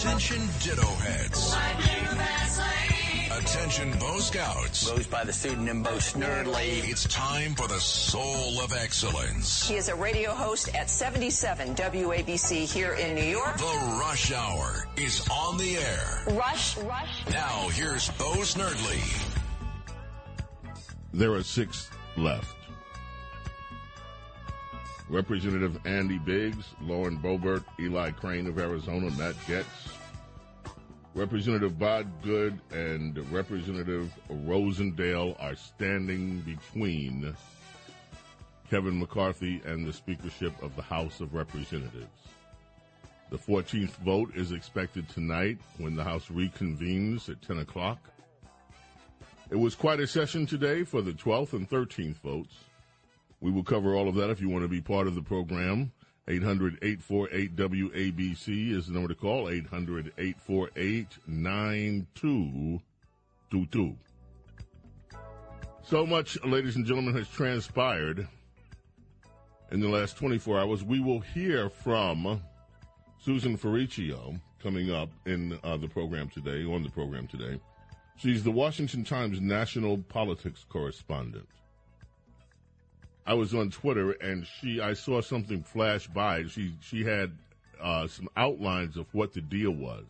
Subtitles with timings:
[0.00, 2.39] Attention Ditto Heads.
[3.32, 4.90] Attention Bo Scouts.
[4.90, 6.90] Goes by the pseudonym Bo Snerdley.
[6.90, 9.68] It's time for the soul of excellence.
[9.68, 13.56] He is a radio host at 77 WABC here in New York.
[13.56, 16.24] The Rush Hour is on the air.
[16.36, 17.24] Rush, rush.
[17.30, 19.00] Now here's Bo Snerdley.
[21.12, 22.56] There are six left.
[25.08, 29.64] Representative Andy Biggs, Lauren Boebert, Eli Crane of Arizona, Matt Gaetz,
[31.14, 37.34] Representative Bob Good, and Representative Rosendale are standing between
[38.70, 42.06] Kevin McCarthy and the speakership of the House of Representatives.
[43.30, 47.98] The 14th vote is expected tonight when the House reconvenes at 10 o'clock.
[49.50, 52.54] It was quite a session today for the 12th and 13th votes.
[53.40, 55.90] We will cover all of that if you want to be part of the program.
[56.28, 59.48] 800 848 WABC is the number to call.
[59.48, 63.96] 800 848 9222.
[65.82, 68.28] So much, ladies and gentlemen, has transpired
[69.72, 70.84] in the last 24 hours.
[70.84, 72.40] We will hear from
[73.18, 77.60] Susan Ferrechio coming up in uh, the program today, on the program today.
[78.16, 81.48] She's the Washington Times national politics correspondent.
[83.26, 86.44] I was on Twitter and she I saw something flash by.
[86.44, 87.32] She she had
[87.80, 90.06] uh, some outlines of what the deal was.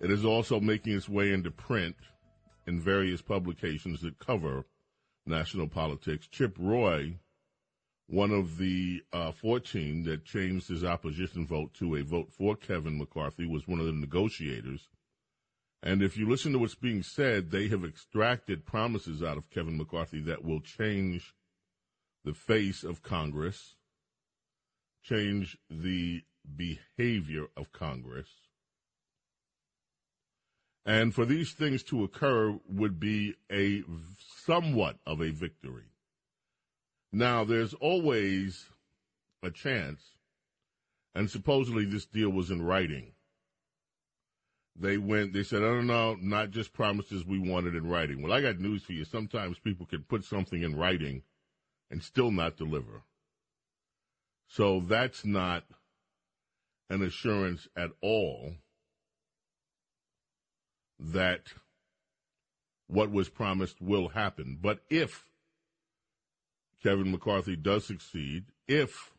[0.00, 1.96] It is also making its way into print
[2.66, 4.64] in various publications that cover
[5.26, 6.26] national politics.
[6.26, 7.18] Chip Roy,
[8.06, 12.98] one of the uh, 14 that changed his opposition vote to a vote for Kevin
[12.98, 14.88] McCarthy, was one of the negotiators.
[15.82, 19.76] And if you listen to what's being said, they have extracted promises out of Kevin
[19.76, 21.34] McCarthy that will change
[22.24, 23.76] the face of Congress,
[25.02, 26.22] change the
[26.56, 28.28] behavior of Congress.
[30.84, 33.82] And for these things to occur would be a
[34.44, 35.84] somewhat of a victory.
[37.12, 38.66] Now, there's always
[39.42, 40.00] a chance,
[41.14, 43.12] and supposedly this deal was in writing.
[44.76, 48.22] They went, they said, oh, I don't know, not just promises we wanted in writing.
[48.22, 49.04] Well, I got news for you.
[49.04, 51.22] Sometimes people can put something in writing
[51.90, 53.02] and still not deliver.
[54.46, 55.64] So that's not
[56.88, 58.54] an assurance at all
[60.98, 61.52] that
[62.88, 64.58] what was promised will happen.
[64.60, 65.24] But if
[66.82, 69.12] Kevin McCarthy does succeed, if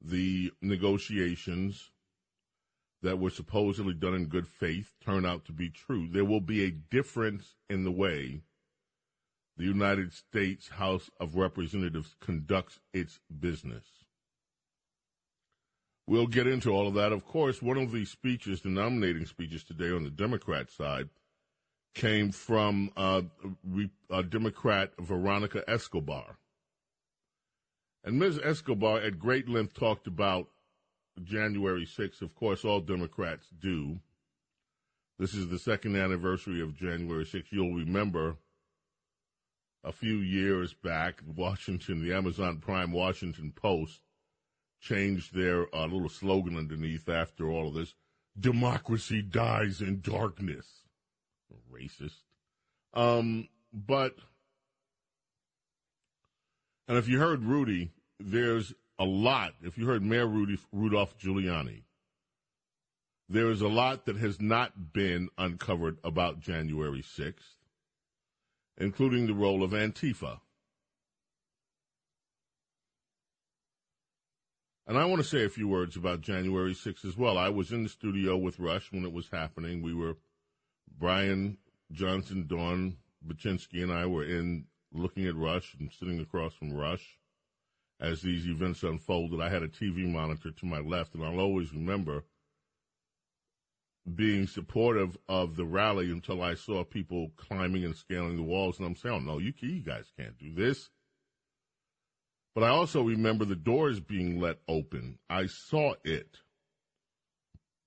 [0.00, 1.90] the negotiations
[3.02, 6.64] that were supposedly done in good faith turn out to be true, there will be
[6.64, 8.42] a difference in the way
[9.56, 13.84] the United States House of Representatives conducts its business.
[16.06, 17.12] We'll get into all of that.
[17.12, 21.08] Of course, one of the speeches, the nominating speeches today on the Democrat side,
[21.94, 23.22] came from uh,
[24.10, 26.36] uh, Democrat Veronica Escobar.
[28.02, 28.38] And Ms.
[28.42, 30.48] Escobar, at great length, talked about
[31.22, 32.20] January 6th.
[32.20, 33.98] Of course, all Democrats do.
[35.18, 37.46] This is the second anniversary of January 6th.
[37.50, 38.36] You'll remember
[39.84, 44.00] a few years back, Washington, the Amazon Prime Washington Post
[44.80, 47.94] changed their uh, little slogan underneath after all of this
[48.38, 50.66] democracy dies in darkness.
[51.72, 52.20] Racist.
[52.92, 54.16] Um, but,
[56.88, 57.90] and if you heard Rudy,
[58.20, 59.54] there's a lot.
[59.62, 61.82] If you heard Mayor Rudy, Rudolph Giuliani,
[63.28, 67.56] there is a lot that has not been uncovered about January 6th
[68.78, 70.40] including the role of Antifa.
[74.86, 77.38] And I want to say a few words about January 6th as well.
[77.38, 79.80] I was in the studio with Rush when it was happening.
[79.80, 80.18] We were,
[80.98, 81.56] Brian
[81.90, 87.16] Johnson, Dawn Baczynski, and I were in looking at Rush and sitting across from Rush
[87.98, 89.40] as these events unfolded.
[89.40, 92.24] I had a TV monitor to my left, and I'll always remember
[94.12, 98.86] being supportive of the rally until I saw people climbing and scaling the walls, and
[98.86, 100.90] I'm saying, "Oh no, you you guys can't do this."
[102.54, 105.18] But I also remember the doors being let open.
[105.28, 106.40] I saw it.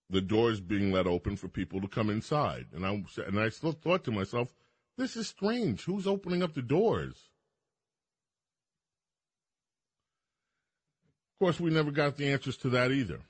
[0.09, 3.73] The doors being let open for people to come inside, and I and I still
[3.73, 4.53] thought to myself,
[4.97, 5.83] "This is strange.
[5.83, 7.29] Who's opening up the doors?"
[11.35, 13.21] Of course, we never got the answers to that either.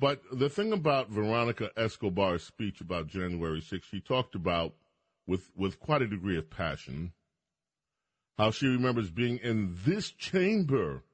[0.00, 4.74] But the thing about Veronica Escobar's speech about January 6th, she talked about
[5.26, 7.12] with, with quite a degree of passion
[8.38, 11.04] how she remembers being in this chamber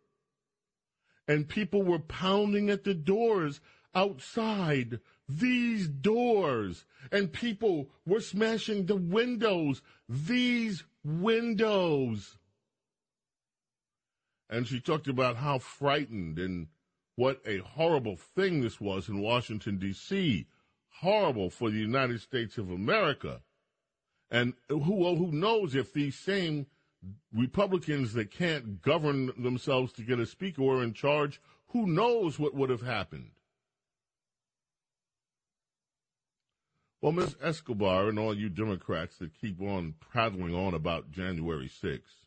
[1.26, 3.60] and people were pounding at the doors
[3.96, 12.36] outside these doors and people were smashing the windows these windows.
[14.48, 16.68] And she talked about how frightened and
[17.16, 20.46] what a horrible thing this was in Washington, D.C.
[21.00, 23.40] Horrible for the United States of America.
[24.30, 26.66] And who, who knows if these same
[27.32, 32.54] Republicans that can't govern themselves to get a speaker were in charge, who knows what
[32.54, 33.30] would have happened?
[37.00, 37.36] Well, Ms.
[37.42, 42.24] Escobar and all you Democrats that keep on prattling on about January 6th,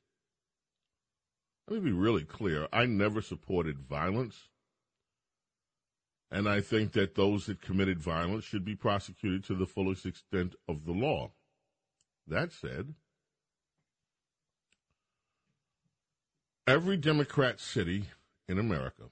[1.68, 2.68] let me be really clear.
[2.72, 4.49] I never supported violence.
[6.32, 10.56] And I think that those that committed violence should be prosecuted to the fullest extent
[10.68, 11.32] of the law.
[12.28, 12.94] That said,
[16.68, 18.06] every Democrat city
[18.48, 19.06] in America,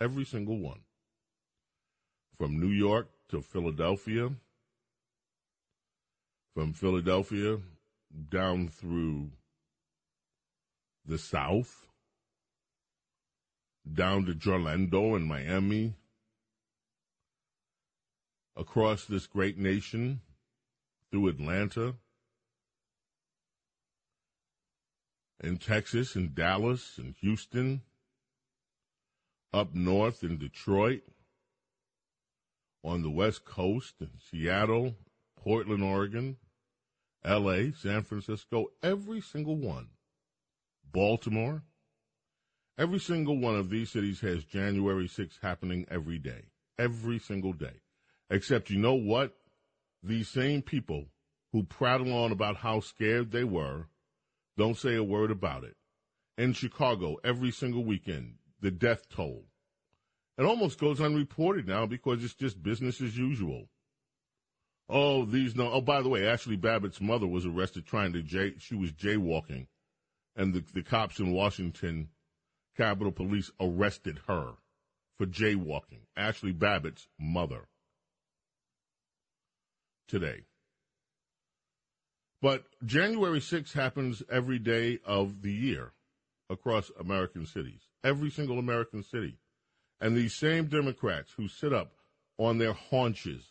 [0.00, 0.80] every single one,
[2.36, 4.30] from New York to Philadelphia,
[6.54, 7.58] from Philadelphia
[8.30, 9.30] down through
[11.04, 11.87] the South,
[13.94, 15.94] down to Orlando and Miami,
[18.56, 20.20] across this great nation,
[21.10, 21.94] through Atlanta,
[25.40, 27.82] in Texas, in Dallas, in Houston,
[29.52, 31.02] up north in Detroit,
[32.84, 34.94] on the West Coast, in Seattle,
[35.36, 36.36] Portland, Oregon,
[37.24, 39.88] LA, San Francisco, every single one.
[40.90, 41.62] Baltimore,
[42.78, 46.44] Every single one of these cities has January 6th happening every day.
[46.78, 47.80] Every single day.
[48.30, 49.34] Except you know what?
[50.00, 51.06] These same people
[51.52, 53.88] who prattle on about how scared they were
[54.56, 55.74] don't say a word about it.
[56.36, 59.46] In Chicago, every single weekend, the death toll.
[60.36, 63.70] It almost goes unreported now because it's just business as usual.
[64.88, 65.72] Oh, these no.
[65.72, 68.54] Oh, by the way, Ashley Babbitt's mother was arrested trying to jay.
[68.58, 69.66] She was jaywalking,
[70.36, 72.10] and the the cops in Washington
[72.78, 74.52] Capitol Police arrested her
[75.18, 77.66] for jaywalking, Ashley Babbitt's mother,
[80.06, 80.44] today.
[82.40, 85.92] But January 6th happens every day of the year
[86.48, 89.38] across American cities, every single American city.
[90.00, 91.94] And these same Democrats who sit up
[92.38, 93.50] on their haunches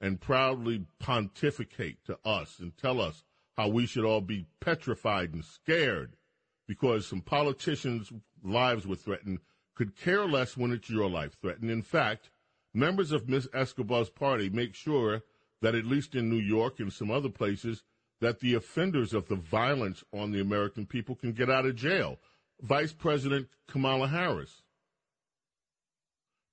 [0.00, 3.22] and proudly pontificate to us and tell us
[3.58, 6.16] how we should all be petrified and scared
[6.66, 9.40] because some politicians' lives were threatened
[9.74, 11.70] could care less when it's your life threatened.
[11.70, 12.30] In fact,
[12.74, 13.48] members of Ms.
[13.52, 15.22] Escobar's party make sure
[15.62, 17.82] that at least in New York and some other places,
[18.20, 22.18] that the offenders of the violence on the American people can get out of jail.
[22.62, 24.62] Vice President Kamala Harris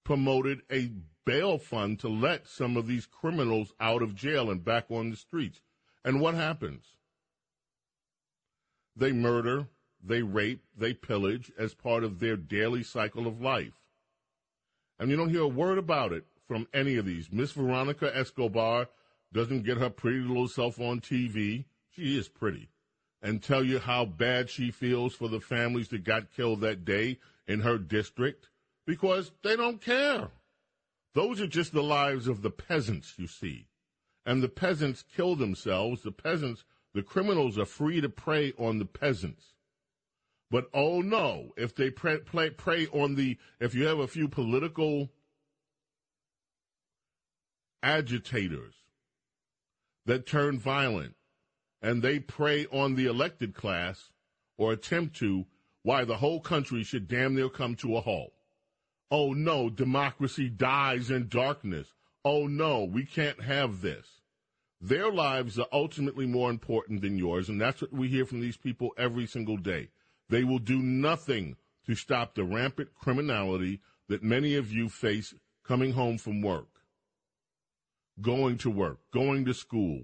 [0.03, 0.91] promoted a
[1.25, 5.15] bail fund to let some of these criminals out of jail and back on the
[5.15, 5.62] streets.
[6.03, 6.84] And what happens?
[8.96, 9.67] They murder,
[10.05, 13.79] they rape, they pillage as part of their daily cycle of life.
[15.00, 17.31] And you don't hear a word about it from any of these.
[17.31, 18.89] Miss Veronica Escobar
[19.31, 21.65] doesn't get her pretty little self on TV.
[21.89, 22.69] She is pretty.
[23.22, 27.19] And tell you how bad she feels for the families that got killed that day
[27.48, 28.50] in her district
[28.86, 30.29] because they don't care.
[31.13, 33.67] Those are just the lives of the peasants, you see.
[34.25, 36.01] And the peasants kill themselves.
[36.01, 39.53] The peasants, the criminals are free to prey on the peasants.
[40.53, 45.10] But oh no, if they prey, prey on the, if you have a few political
[47.81, 48.75] agitators
[50.05, 51.15] that turn violent
[51.81, 54.12] and they prey on the elected class
[54.55, 55.48] or attempt to,
[55.81, 58.33] why the whole country should damn near come to a halt.
[59.10, 61.88] Oh no, democracy dies in darkness.
[62.24, 64.22] Oh no, we can't have this.
[64.79, 68.57] Their lives are ultimately more important than yours, and that's what we hear from these
[68.57, 69.89] people every single day.
[70.30, 75.94] They will do nothing to stop the rampant criminality that many of you face coming
[75.94, 76.82] home from work,
[78.22, 80.01] going to work, going to school.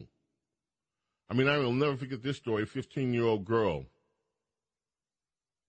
[1.29, 2.63] I mean, I will never forget this story.
[2.63, 3.85] A 15 year old girl.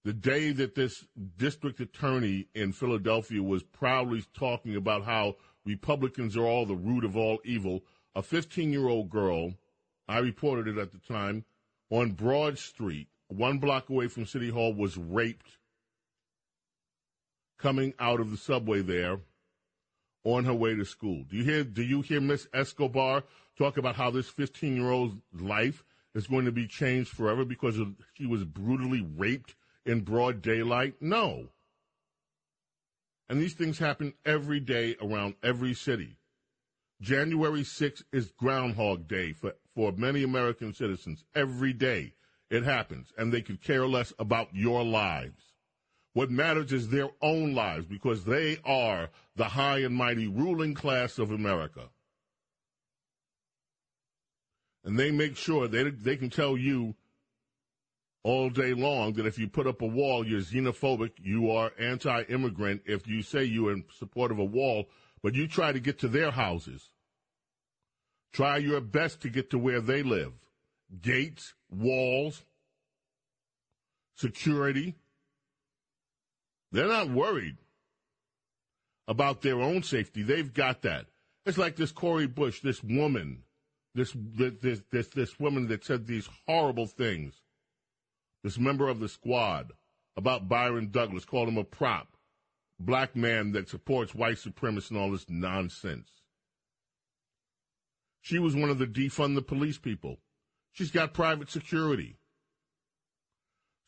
[0.03, 1.05] The day that this
[1.37, 7.19] district attorney in Philadelphia was proudly talking about how Republicans are all the root of
[7.19, 9.53] all evil, a 15 year old girl,
[10.09, 11.45] I reported it at the time,
[11.91, 15.59] on Broad Street, one block away from City Hall, was raped
[17.59, 19.21] coming out of the subway there
[20.25, 21.25] on her way to school.
[21.29, 23.25] Do you hear do you hear Miss Escobar
[23.59, 25.85] talk about how this 15-year-old's life
[26.15, 29.55] is going to be changed forever because of, she was brutally raped
[29.87, 30.95] in broad daylight?
[31.01, 31.49] No.
[33.29, 36.17] And these things happen every day around every city.
[37.01, 41.25] January 6th is Groundhog Day for, for many American citizens.
[41.35, 42.15] Every day
[42.51, 45.43] it happens, and they could care less about your lives.
[46.13, 51.19] What matters is their own lives because they are the high and mighty ruling class
[51.19, 51.89] of America.
[54.83, 56.97] And they make sure they, they can tell you
[58.25, 62.23] all day long that if you put up a wall, you're xenophobic, you are anti
[62.23, 62.83] immigrant.
[62.87, 64.87] If you say you're in support of a wall,
[65.23, 66.91] but you try to get to their houses,
[68.33, 70.33] try your best to get to where they live
[71.01, 72.45] gates, walls,
[74.17, 74.97] security.
[76.73, 77.57] They're not worried
[79.09, 80.23] about their own safety.
[80.23, 81.07] They've got that.
[81.47, 83.43] It's like this Cori Bush, this woman,
[83.95, 87.35] this this this this woman that said these horrible things.
[88.45, 89.73] This member of the squad
[90.17, 92.17] about Byron Donalds, called him a prop,
[92.79, 96.09] black man that supports white supremacy and all this nonsense.
[98.21, 100.19] She was one of the defund the police people.
[100.73, 102.17] She's got private security.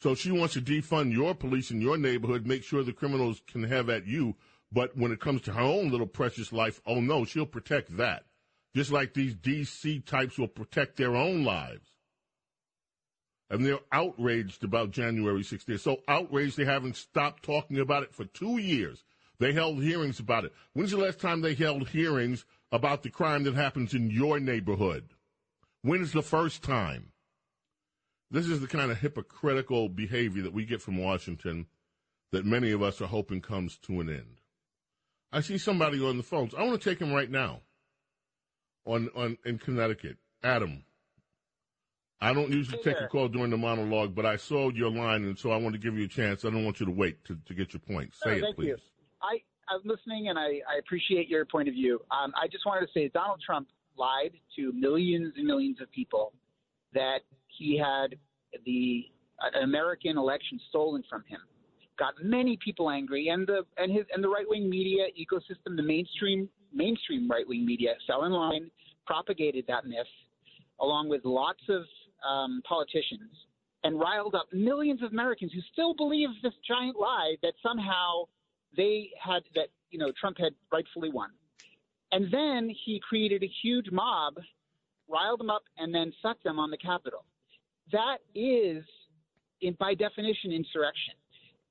[0.00, 3.62] So she wants to defund your police in your neighborhood, make sure the criminals can
[3.62, 4.34] have at you.
[4.72, 8.24] But when it comes to her own little precious life, oh no, she'll protect that.
[8.74, 11.88] Just like these DC types will protect their own lives.
[13.48, 15.66] And they're outraged about January 6th.
[15.66, 19.04] They're so outraged they haven't stopped talking about it for two years.
[19.38, 20.52] They held hearings about it.
[20.72, 25.10] When's the last time they held hearings about the crime that happens in your neighborhood?
[25.82, 27.12] When is the first time?
[28.30, 31.66] This is the kind of hypocritical behavior that we get from Washington
[32.30, 34.40] that many of us are hoping comes to an end.
[35.32, 36.54] I see somebody on the phones.
[36.54, 37.60] I want to take him right now
[38.86, 40.16] on, on in Connecticut.
[40.42, 40.84] Adam.
[42.20, 45.36] I don't usually take a call during the monologue, but I saw your line, and
[45.36, 46.44] so I want to give you a chance.
[46.44, 48.14] I don't want you to wait to, to get your point.
[48.14, 48.68] Say it, please.
[48.68, 48.76] You.
[49.20, 52.00] I, I'm listening, and I, I appreciate your point of view.
[52.12, 56.32] Um, I just wanted to say Donald Trump lied to millions and millions of people
[56.94, 58.16] that he had
[58.64, 59.06] the
[59.40, 61.40] an American election stolen from him.
[61.98, 65.82] Got many people angry, and the and his and the right wing media ecosystem, the
[65.82, 68.70] mainstream mainstream right wing media, fell in line,
[69.06, 70.06] propagated that myth,
[70.80, 71.82] along with lots of
[72.28, 73.30] um, politicians,
[73.84, 78.24] and riled up millions of Americans who still believe this giant lie that somehow
[78.76, 81.30] they had that you know Trump had rightfully won.
[82.12, 84.34] And then he created a huge mob,
[85.08, 87.24] riled them up, and then sucked them on the Capitol
[87.90, 88.84] that is,
[89.60, 91.14] in, by definition, insurrection.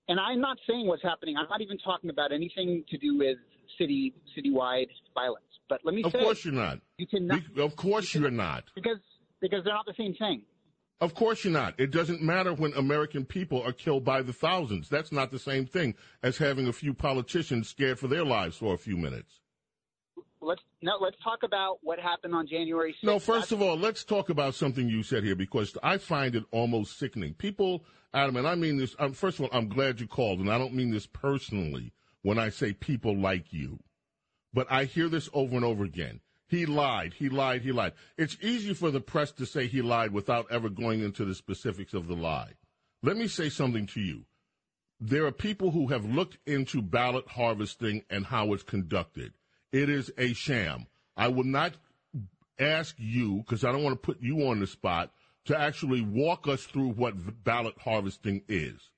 [0.07, 1.37] And I'm not saying what's happening.
[1.37, 3.37] I'm not even talking about anything to do with
[3.77, 5.45] city citywide violence.
[5.69, 6.79] But let me of say, of course you're not.
[6.97, 7.39] You cannot.
[7.57, 8.63] of course you are not.
[8.75, 8.97] Because
[9.39, 10.41] because they're not the same thing.
[10.99, 11.79] Of course you're not.
[11.79, 14.89] It doesn't matter when American people are killed by the thousands.
[14.89, 18.73] That's not the same thing as having a few politicians scared for their lives for
[18.73, 19.40] a few minutes
[20.41, 23.05] let's no, let's talk about what happened on January 6th.
[23.05, 26.43] No, first of all, let's talk about something you said here because I find it
[26.51, 27.33] almost sickening.
[27.33, 28.95] People, Adam, and I mean this.
[28.99, 31.93] Um, first of all, I'm glad you called, and I don't mean this personally
[32.23, 33.79] when I say people like you,
[34.53, 36.21] but I hear this over and over again.
[36.47, 37.13] He lied.
[37.13, 37.61] He lied.
[37.61, 37.93] He lied.
[38.17, 41.93] It's easy for the press to say he lied without ever going into the specifics
[41.93, 42.53] of the lie.
[43.01, 44.25] Let me say something to you.
[44.99, 49.33] There are people who have looked into ballot harvesting and how it's conducted.
[49.71, 50.87] It is a sham.
[51.15, 51.73] I will not
[52.59, 55.11] ask you, because I don't want to put you on the spot,
[55.45, 58.89] to actually walk us through what ballot harvesting is.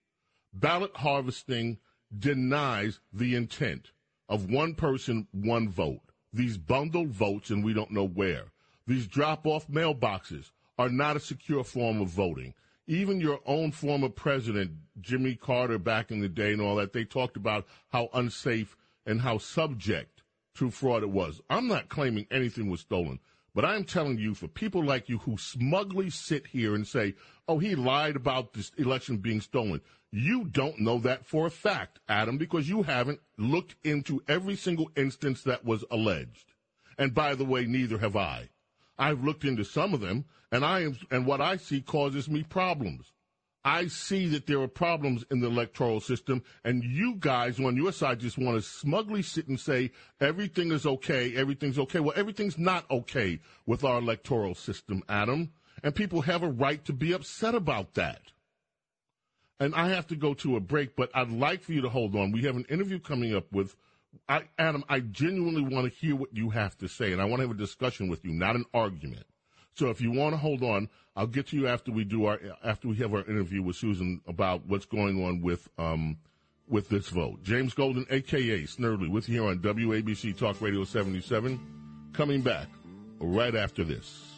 [0.53, 1.77] Ballot harvesting
[2.17, 3.91] denies the intent
[4.29, 6.01] of one person, one vote.
[6.33, 8.45] These bundled votes, and we don't know where.
[8.87, 12.53] These drop off mailboxes are not a secure form of voting.
[12.87, 17.05] Even your own former president, Jimmy Carter, back in the day and all that, they
[17.05, 18.75] talked about how unsafe
[19.05, 20.12] and how subject
[20.55, 21.41] to fraud it was.
[21.49, 23.19] I'm not claiming anything was stolen,
[23.55, 27.15] But I'm telling you, for people like you who smugly sit here and say,
[27.47, 29.81] oh, he lied about this election being stolen,
[30.11, 34.89] you don't know that for a fact, Adam, because you haven't looked into every single
[34.95, 36.53] instance that was alleged.
[36.97, 38.49] And by the way, neither have I.
[38.97, 42.43] I've looked into some of them, and I am, and what I see causes me
[42.43, 43.11] problems.
[43.65, 47.93] I see that there are problems in the electoral system, and you guys on your
[47.93, 52.01] side just want to smugly sit and say everything is okay, everything's okay.
[52.01, 55.51] Well, everything's not okay with our electoral system, Adam,
[55.81, 58.21] and people have a right to be upset about that.
[59.59, 62.15] And I have to go to a break, but I'd like for you to hold
[62.15, 62.31] on.
[62.31, 63.75] We have an interview coming up with
[64.27, 64.83] I, Adam.
[64.89, 67.55] I genuinely want to hear what you have to say, and I want to have
[67.55, 69.25] a discussion with you, not an argument.
[69.75, 72.39] So if you want to hold on, I'll get to you after we do our
[72.63, 76.17] after we have our interview with Susan about what's going on with um
[76.67, 77.43] with this vote.
[77.43, 81.59] James Golden, aka Snerdley, with you here on WABC Talk Radio 77.
[82.13, 82.67] Coming back
[83.19, 84.29] right after this.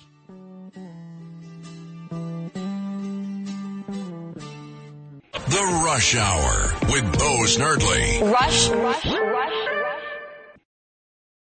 [5.48, 8.32] The Rush Hour with Bo Snerdley.
[8.32, 10.02] Rush, rush, rush, rush.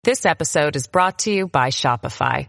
[0.04, 2.48] This episode is brought to you by Shopify.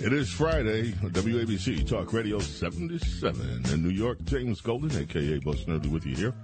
[0.00, 4.22] It is Friday, WABC Talk Radio 77 in New York.
[4.26, 6.34] James Golden, aka Bo Snerdley, with you here.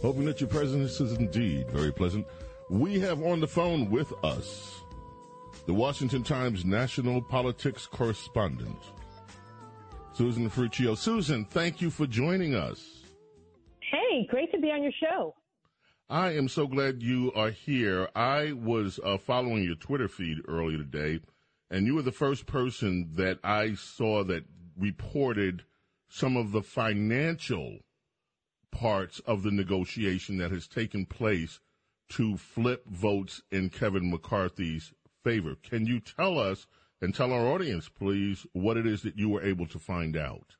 [0.00, 2.26] Hoping that your presence is indeed very pleasant.
[2.70, 4.80] We have on the phone with us
[5.66, 8.78] the Washington Times national politics correspondent,
[10.14, 10.96] Susan Ferrechio.
[10.96, 13.02] Susan, thank you for joining us.
[13.80, 15.34] Hey, great to be on your show.
[16.08, 18.08] I am so glad you are here.
[18.16, 21.20] I was uh, following your Twitter feed earlier today,
[21.72, 24.44] and you were the first person that I saw that
[24.78, 25.64] reported
[26.06, 27.78] some of the financial
[28.70, 31.60] parts of the negotiation that has taken place
[32.10, 34.92] to flip votes in Kevin McCarthy's
[35.24, 35.56] favor.
[35.62, 36.66] Can you tell us
[37.00, 40.56] and tell our audience, please, what it is that you were able to find out?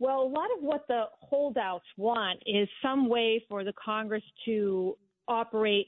[0.00, 4.96] Well, a lot of what the holdouts want is some way for the Congress to
[5.28, 5.86] operate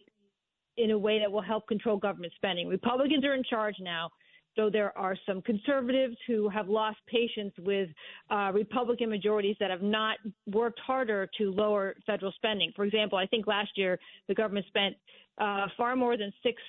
[0.77, 2.69] in a way that will help control government spending.
[2.69, 4.11] Republicans are in charge now,
[4.57, 7.89] so there are some conservatives who have lost patience with
[8.31, 10.17] uh, Republican majorities that have not
[10.53, 12.73] worked harder to lower federal spending.
[12.77, 14.95] For example, I think last year the government spent
[15.39, 16.63] uh, far more than six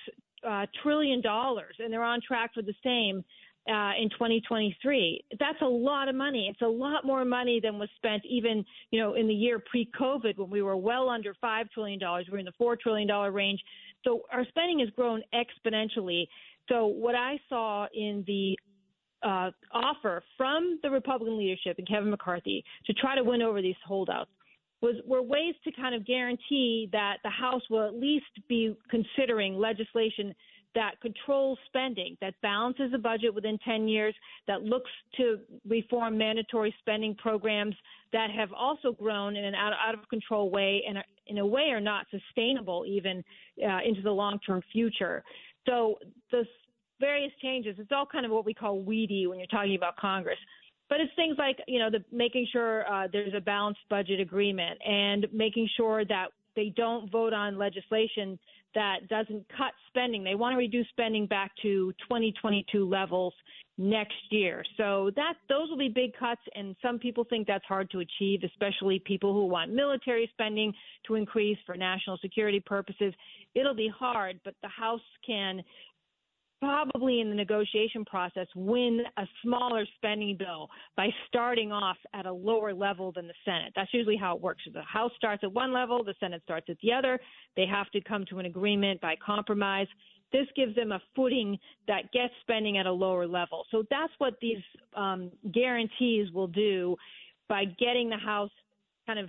[0.46, 3.24] uh, trillion dollars, and they're on track for the same
[3.68, 5.24] uh, in 2023.
[5.38, 6.48] That's a lot of money.
[6.50, 10.38] It's a lot more money than was spent even, you know, in the year pre-COVID
[10.38, 12.26] when we were well under five trillion dollars.
[12.30, 13.60] We're in the four trillion dollar range.
[14.04, 16.28] So our spending has grown exponentially.
[16.68, 18.56] So what I saw in the
[19.22, 23.76] uh, offer from the Republican leadership and Kevin McCarthy to try to win over these
[23.84, 24.30] holdouts
[24.82, 29.56] was were ways to kind of guarantee that the House will at least be considering
[29.56, 30.34] legislation
[30.74, 34.14] that controls spending, that balances the budget within 10 years,
[34.46, 37.74] that looks to reform mandatory spending programs
[38.12, 41.70] that have also grown in an out, out of control way and in a way
[41.70, 43.24] are not sustainable even
[43.66, 45.22] uh, into the long term future.
[45.66, 45.96] So
[46.30, 46.44] the
[47.00, 50.38] various changes, it's all kind of what we call weedy when you're talking about Congress.
[50.88, 54.78] But it's things like, you know, the making sure uh, there's a balanced budget agreement
[54.86, 58.38] and making sure that they don't vote on legislation
[58.74, 60.22] that doesn't cut spending.
[60.22, 63.32] They want to reduce spending back to 2022 levels
[63.78, 64.64] next year.
[64.76, 68.40] So that those will be big cuts and some people think that's hard to achieve,
[68.44, 70.72] especially people who want military spending
[71.06, 73.12] to increase for national security purposes.
[73.54, 75.62] It'll be hard, but the House can
[76.60, 82.32] probably in the negotiation process win a smaller spending bill by starting off at a
[82.32, 83.72] lower level than the Senate.
[83.76, 84.62] That's usually how it works.
[84.72, 87.20] The House starts at one level, the Senate starts at the other.
[87.56, 89.86] They have to come to an agreement by compromise.
[90.32, 93.64] This gives them a footing that gets spending at a lower level.
[93.70, 94.62] So that's what these
[94.96, 96.96] um, guarantees will do
[97.48, 98.50] by getting the House
[99.06, 99.28] kind of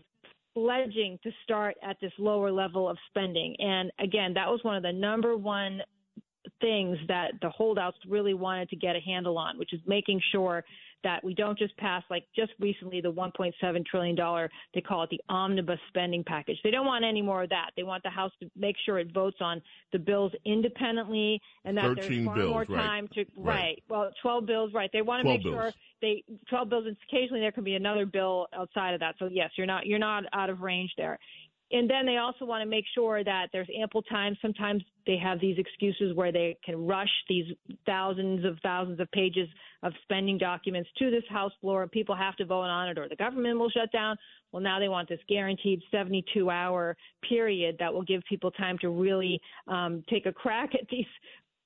[0.56, 3.56] pledging to start at this lower level of spending.
[3.60, 5.82] And again, that was one of the number one
[6.62, 10.64] things that the holdouts really wanted to get a handle on, which is making sure
[11.04, 15.10] that we don't just pass like just recently the 1.7 trillion dollar they call it
[15.10, 16.58] the omnibus spending package.
[16.64, 17.72] They don't want any more of that.
[17.76, 19.62] They want the House to make sure it votes on
[19.94, 22.86] the bills independently and that there's far bills, more right.
[22.86, 23.56] time to Right.
[23.56, 23.84] right.
[23.90, 24.90] Well, 12 bills, right?
[24.92, 28.06] They want to 12 make sure they 12 bills and occasionally there can be another
[28.06, 29.16] bill outside of that.
[29.20, 31.20] So yes, you're not you're not out of range there.
[31.72, 34.38] And then they also want to make sure that there's ample time.
[34.42, 37.46] Sometimes they have these excuses where they can rush these
[37.86, 39.50] thousands of thousands of pages
[39.84, 43.10] of spending documents to this House floor and people have to vote on it or
[43.10, 44.16] the government will shut down.
[44.52, 46.96] Well, now they want this guaranteed 72 hour
[47.28, 51.06] period that will give people time to really um, take a crack at these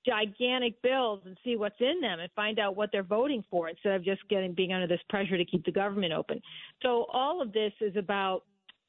[0.06, 3.94] gigantic bills and see what's in them and find out what they're voting for instead
[3.94, 6.42] of just getting being under this pressure to keep the government open.
[6.82, 8.44] So all of this is about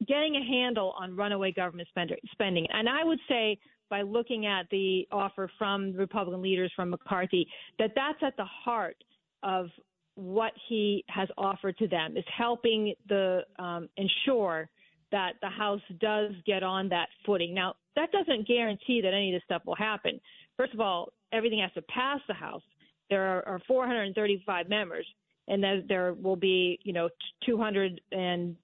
[0.06, 1.88] getting a handle on runaway government
[2.32, 2.66] spending.
[2.72, 3.58] And I would say
[3.90, 7.46] by looking at the offer from Republican leaders from McCarthy
[7.78, 8.96] that that's at the heart
[9.42, 9.66] of
[10.14, 14.68] what he has offered to them is helping the um, ensure
[15.10, 17.54] that the House does get on that footing.
[17.54, 20.18] Now, that doesn't guarantee that any of this stuff will happen.
[20.56, 22.62] First of all, everything has to pass the House.
[23.10, 25.06] There are, are 435 members,
[25.48, 27.10] and then there will be, you know,
[27.44, 28.56] 222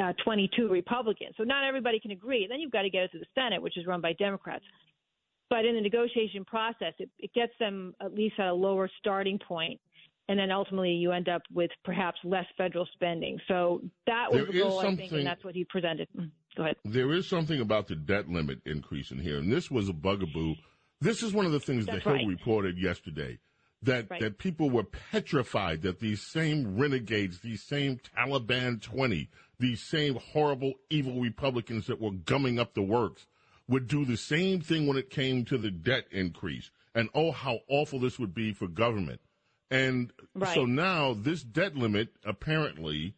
[0.00, 0.12] uh,
[0.68, 1.34] Republicans.
[1.36, 2.46] So not everybody can agree.
[2.48, 4.64] Then you've got to get it to the Senate, which is run by Democrats.
[5.48, 9.38] But in the negotiation process, it, it gets them at least at a lower starting
[9.38, 9.80] point
[10.30, 13.40] and then ultimately you end up with perhaps less federal spending.
[13.48, 16.06] So that was There the goal, I think, and that's what he presented.
[16.16, 16.76] Mm, Go ahead.
[16.84, 20.54] There is something about the debt limit increase in here, and this was a bugaboo.
[21.00, 22.26] This is one of the things That's that Hill right.
[22.28, 23.40] reported yesterday
[23.82, 24.20] that Right.
[24.20, 30.74] that people were petrified that these same renegades, these same Taliban twenty, these same horrible,
[30.90, 33.26] evil Republicans that were gumming up the works
[33.68, 37.60] would do the same thing when it came to the debt increase, and oh, how
[37.68, 39.20] awful this would be for government.
[39.70, 40.52] And Right.
[40.54, 43.14] so now this debt limit apparently.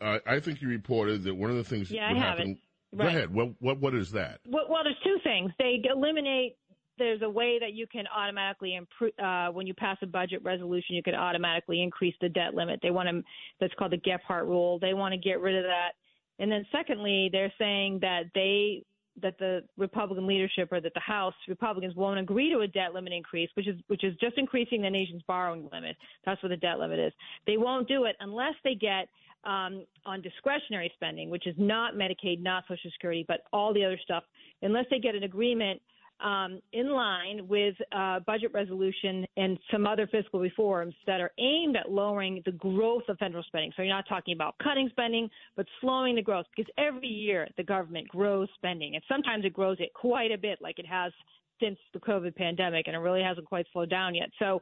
[0.00, 2.34] I, I think you reported that one of the things Yeah, that would I have
[2.34, 2.38] it.
[2.40, 2.58] happen.
[2.98, 3.32] Go ahead.
[3.32, 4.40] What what what is that?
[4.46, 5.50] Well, well, there's two things.
[5.58, 6.56] They eliminate.
[6.98, 10.94] There's a way that you can automatically improve uh, when you pass a budget resolution.
[10.94, 12.80] You can automatically increase the debt limit.
[12.82, 13.22] They want to.
[13.60, 14.78] That's called the Gephardt rule.
[14.78, 15.92] They want to get rid of that.
[16.38, 18.84] And then secondly, they're saying that they
[19.20, 23.12] that the Republican leadership or that the House Republicans won't agree to a debt limit
[23.12, 25.96] increase, which is which is just increasing the nation's borrowing limit.
[26.24, 27.12] That's what the debt limit is.
[27.46, 29.08] They won't do it unless they get
[29.44, 33.98] um, on discretionary spending, which is not Medicaid, not Social Security, but all the other
[34.02, 34.24] stuff.
[34.62, 35.80] Unless they get an agreement
[36.22, 41.76] um, in line with uh, budget resolution and some other fiscal reforms that are aimed
[41.76, 43.72] at lowering the growth of federal spending.
[43.76, 47.64] So you're not talking about cutting spending, but slowing the growth because every year the
[47.64, 51.12] government grows spending, and sometimes it grows it quite a bit, like it has
[51.60, 54.30] since the COVID pandemic, and it really hasn't quite slowed down yet.
[54.38, 54.60] So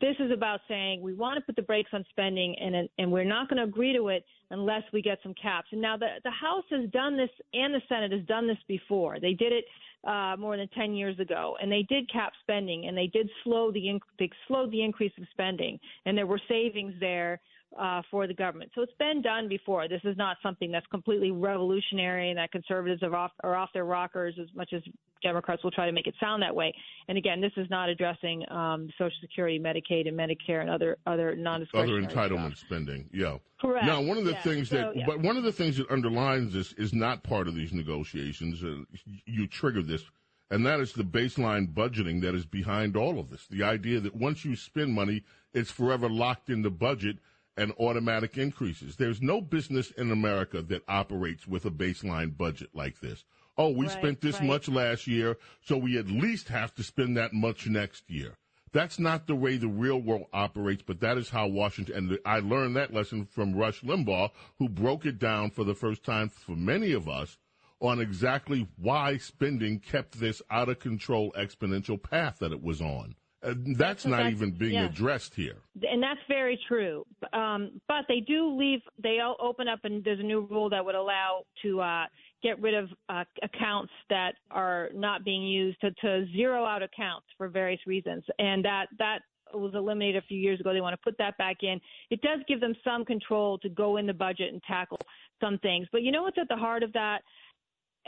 [0.00, 3.24] this is about saying we want to put the brakes on spending and and we're
[3.24, 5.68] not going to agree to it unless we get some caps.
[5.72, 9.20] And now the the House has done this and the Senate has done this before.
[9.20, 9.64] They did it
[10.04, 13.70] uh, more than 10 years ago, and they did cap spending and they did slow
[13.70, 17.40] the inc- they slowed the increase of spending, and there were savings there
[17.78, 18.70] uh, for the government.
[18.74, 19.88] So it's been done before.
[19.88, 23.84] This is not something that's completely revolutionary and that conservatives are off are off their
[23.84, 24.82] rockers as much as
[25.22, 26.72] Democrats will try to make it sound that way.
[27.08, 31.30] And again, this is not addressing um, Social Security, Medicaid, and Medicare and other other
[31.30, 32.66] Other non-discretionary entitlement stuff.
[32.66, 33.08] spending.
[33.12, 33.38] Yeah.
[33.60, 33.86] Correct.
[33.86, 34.42] Now, one of the Yeah.
[34.42, 35.06] things that, So, yeah.
[35.06, 38.62] but one of the things that underlines this is not part of these negotiations.
[38.62, 38.84] Uh,
[39.24, 40.04] you trigger this,
[40.50, 43.46] and that is the baseline budgeting that is behind all of this.
[43.46, 45.22] The idea that once you spend money,
[45.54, 47.16] it's forever locked in the budget
[47.56, 48.96] and automatic increases.
[48.96, 53.24] There's no business in America that operates with a baseline budget like this.
[53.56, 54.48] Oh, we Right, spent this right.
[54.48, 58.36] much last year, so we at least have to spend that much next year.
[58.72, 62.40] That's not the way the real world operates, but that is how Washington, and I
[62.40, 66.56] learned that lesson from Rush Limbaugh, who broke it down for the first time for
[66.56, 67.38] many of us
[67.78, 73.14] on exactly why spending kept this out of control exponential path that it was on.
[73.44, 74.86] And that's what not that's- even being yeah.
[74.86, 75.56] addressed here.
[75.82, 77.04] and that's very true.
[77.32, 78.80] Um, but they do leave.
[79.02, 82.04] They all open up, and there's a new rule that would allow to uh,
[82.42, 87.26] get rid of uh, accounts that are not being used to, to zero out accounts
[87.36, 89.20] for various reasons, and that that
[89.52, 90.72] was eliminated a few years ago.
[90.72, 91.80] They want to put that back in.
[92.10, 94.98] It does give them some control to go in the budget and tackle
[95.40, 95.86] some things.
[95.92, 97.20] But you know what's at the heart of that?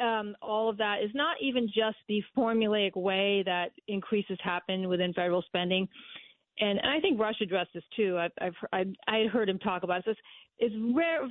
[0.03, 5.13] Um, all of that is not even just the formulaic way that increases happen within
[5.13, 5.89] federal spending.
[6.59, 8.19] And, and I think Rush addressed this too.
[8.19, 10.17] I've, I've I, I had heard him talk about this.
[10.59, 10.75] It's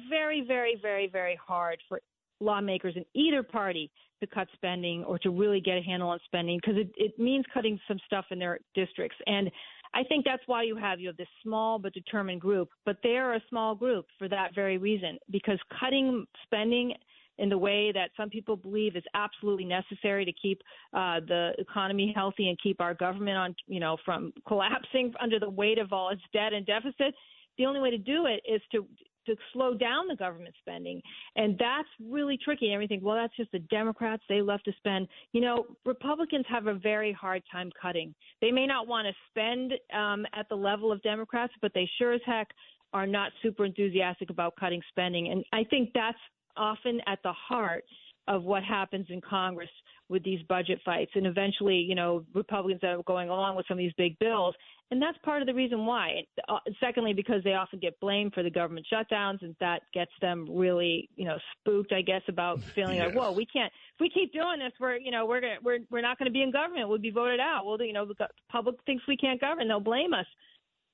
[0.10, 2.00] very, very, very, very hard for
[2.40, 3.90] lawmakers in either party
[4.22, 7.46] to cut spending or to really get a handle on spending because it, it means
[7.54, 9.18] cutting some stuff in their districts.
[9.26, 9.50] And
[9.94, 13.34] I think that's why you have you have this small but determined group, but they're
[13.34, 16.94] a small group for that very reason because cutting spending
[17.38, 20.62] in the way that some people believe is absolutely necessary to keep
[20.94, 25.50] uh, the economy healthy and keep our government on, you know, from collapsing under the
[25.50, 27.14] weight of all its debt and deficit.
[27.58, 28.86] The only way to do it is to
[29.26, 31.02] to slow down the government spending.
[31.36, 32.66] And that's really tricky.
[32.66, 34.24] And everything, well, that's just the Democrats.
[34.30, 35.08] They love to spend.
[35.32, 38.14] You know, Republicans have a very hard time cutting.
[38.42, 42.14] They may not want to spend um, at the level of Democrats, but they sure
[42.14, 42.50] as heck
[42.94, 45.32] are not super enthusiastic about cutting spending.
[45.32, 46.18] And I think that's
[46.58, 47.84] often at the heart
[48.28, 49.70] of what happens in Congress
[50.10, 51.12] with these budget fights.
[51.16, 54.56] And eventually, you know, Republicans are going along with some of these big bills.
[54.92, 56.26] And that's part of the reason why.
[56.48, 60.48] Uh, secondly, because they often get blamed for the government shutdowns, and that gets them
[60.52, 63.08] really, you know, spooked, I guess, about feeling yes.
[63.08, 63.74] like, whoa, we can't.
[63.96, 66.34] If we keep doing this, we're, you know, we're gonna, we're we're not going to
[66.34, 66.88] be in government.
[66.88, 67.66] We'll be voted out.
[67.66, 69.68] Well, you know, the public thinks we can't govern.
[69.68, 70.28] They'll blame us.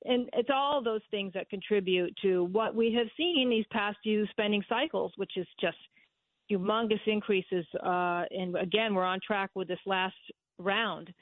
[0.05, 4.25] And it's all those things that contribute to what we have seen these past few
[4.27, 5.77] spending cycles, which is just
[6.51, 7.65] humongous increases.
[7.83, 10.15] Uh, and again, we're on track with this last
[10.57, 11.13] round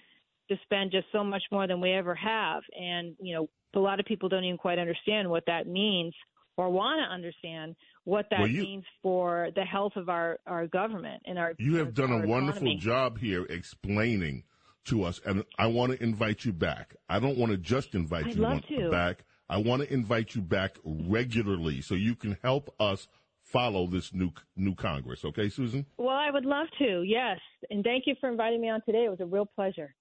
[0.49, 2.63] to spend just so much more than we ever have.
[2.79, 6.13] And, you know, a lot of people don't even quite understand what that means
[6.57, 10.67] or want to understand what that well, you, means for the health of our, our
[10.67, 12.77] government and our You have our, done a wonderful economy.
[12.77, 14.43] job here explaining
[14.85, 16.95] to us, and I want to invite you back.
[17.09, 18.35] I don't want to just invite I'd
[18.69, 18.89] you to.
[18.89, 19.25] back.
[19.49, 23.07] I want to invite you back regularly so you can help us
[23.43, 25.25] follow this new new Congress.
[25.25, 25.85] Okay, Susan?
[25.97, 27.03] Well, I would love to.
[27.03, 27.39] Yes,
[27.69, 29.05] and thank you for inviting me on today.
[29.05, 29.93] It was a real pleasure.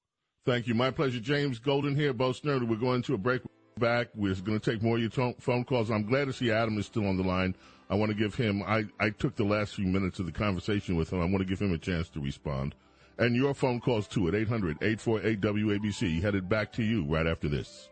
[0.45, 0.75] Thank you.
[0.75, 1.21] My pleasure.
[1.21, 2.69] James Golden here, Bo Snerdley.
[2.69, 3.43] We're going to a break
[3.79, 4.09] back.
[4.15, 5.91] We're going to take more of your t- phone calls.
[5.91, 7.55] I'm glad to see Adam is still on the line.
[7.91, 10.97] I want to give him, I, I took the last few minutes of the conversation
[10.97, 11.21] with him.
[11.21, 12.75] I want to give him a chance to respond.
[13.19, 16.23] And your phone calls too at 800 848 WABC.
[16.23, 17.89] Headed back to you right after this.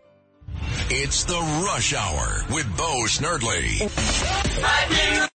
[0.88, 3.82] It's the Rush Hour with Bo Snerdley.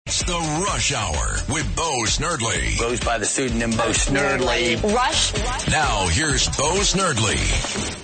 [0.06, 2.78] It's the Rush Hour with Bo Snerdley.
[2.78, 4.82] Goes by the pseudonym Bo Snerdley.
[4.94, 5.34] Rush.
[5.70, 8.04] Now here's Bo Snerdley.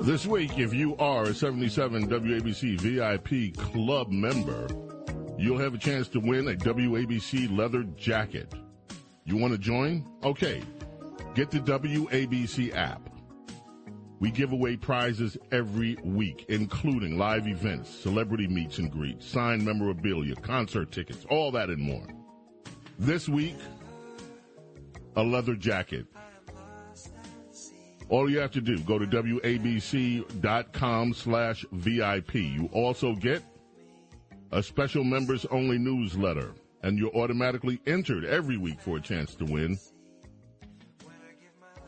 [0.00, 4.68] This week, if you are a 77 WABC VIP club member,
[5.38, 8.54] you'll have a chance to win a WABC leather jacket.
[9.24, 10.06] You want to join?
[10.22, 10.62] Okay.
[11.34, 13.08] Get the WABC app.
[14.20, 20.36] We give away prizes every week, including live events, celebrity meets and greets, signed memorabilia,
[20.36, 22.06] concert tickets, all that and more.
[22.98, 23.56] This week,
[25.16, 26.06] a leather jacket.
[28.08, 32.34] All you have to do, go to WABC.com slash VIP.
[32.34, 33.42] You also get
[34.52, 36.54] a special members only newsletter
[36.84, 39.78] and you're automatically entered every week for a chance to win.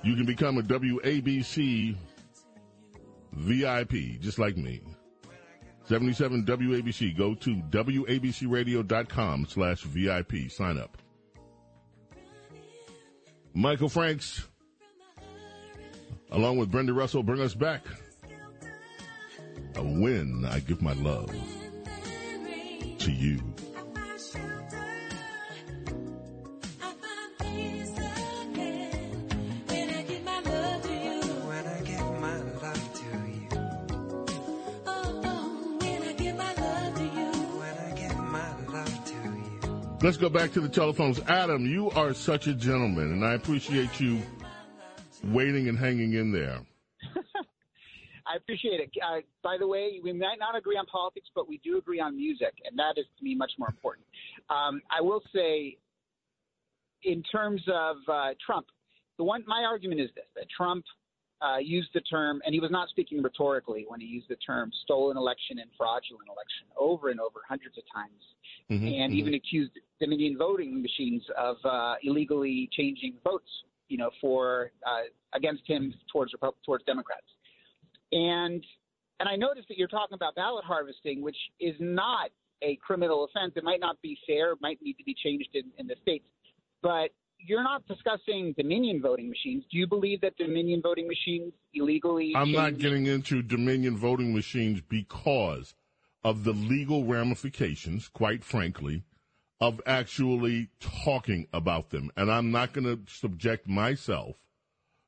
[0.03, 1.95] You can become a WABC
[3.33, 4.81] VIP, just like me.
[5.85, 7.17] 77 WABC.
[7.17, 10.51] Go to WABCRadio.com slash VIP.
[10.51, 10.97] Sign up.
[13.53, 14.49] Michael Franks,
[16.31, 17.85] along with Brenda Russell, bring us back.
[19.75, 21.35] A win, I give my love
[22.99, 23.41] to you.
[40.07, 41.19] Let's go back to the telephones.
[41.27, 44.23] Adam, you are such a gentleman, and I appreciate you
[45.25, 46.61] waiting and hanging in there.
[48.25, 48.92] I appreciate it.
[49.05, 52.16] Uh, by the way, we might not agree on politics, but we do agree on
[52.16, 54.07] music, and that is to me much more important.
[54.49, 55.77] Um, I will say,
[57.03, 58.66] in terms of uh, Trump,
[59.19, 60.85] the one my argument is this: that Trump
[61.42, 64.70] uh, used the term, and he was not speaking rhetorically when he used the term
[64.83, 68.22] stolen election and fraudulent election over and over, hundreds of times,
[68.70, 69.18] mm-hmm, and mm-hmm.
[69.18, 73.49] even accused Dominion voting machines of uh, illegally changing votes,
[73.88, 75.03] you know, for uh,
[75.35, 76.33] against him towards
[76.64, 77.27] towards Democrats.
[78.12, 78.64] And
[79.20, 82.31] and I noticed that you're talking about ballot harvesting, which is not
[82.62, 83.53] a criminal offense.
[83.57, 86.25] It might not be fair, it might need to be changed in, in the states,
[86.83, 89.64] but you're not discussing Dominion voting machines.
[89.70, 92.33] Do you believe that Dominion voting machines illegally?
[92.35, 92.57] I'm change?
[92.57, 95.75] not getting into Dominion voting machines because
[96.25, 99.05] of the legal ramifications, quite frankly,
[99.61, 102.11] of actually talking about them.
[102.16, 104.37] And I'm not going to subject myself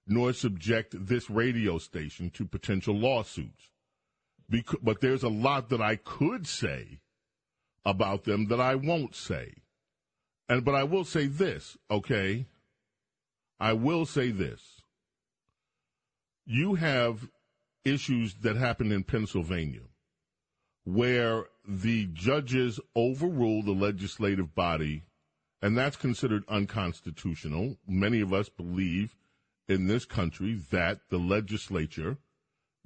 [0.07, 3.71] nor subject this radio station to potential lawsuits.
[4.49, 7.01] Because, but there's a lot that I could say
[7.85, 9.57] about them that I won't say.
[10.49, 12.47] And but I will say this, okay?
[13.61, 14.83] I will say this.
[16.47, 17.29] you have
[17.85, 19.83] issues that happened in Pennsylvania
[20.85, 25.03] where the judges overrule the legislative body,
[25.61, 27.77] and that's considered unconstitutional.
[27.87, 29.15] Many of us believe
[29.69, 32.17] in this country that the legislature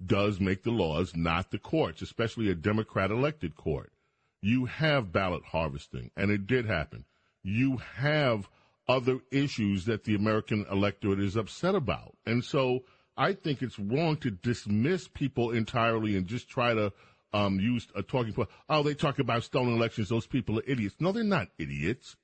[0.05, 3.93] does make the laws, not the courts, especially a Democrat elected court.
[4.41, 7.05] You have ballot harvesting, and it did happen.
[7.43, 8.49] You have
[8.89, 12.17] other issues that the American electorate is upset about.
[12.27, 12.81] And so
[13.17, 16.93] I think it's wrong to dismiss people entirely and just try to
[17.33, 18.49] um, use a talking point.
[18.69, 20.09] Oh, they talk about stolen elections.
[20.09, 20.97] Those people are idiots.
[21.01, 22.17] No, they're not idiots.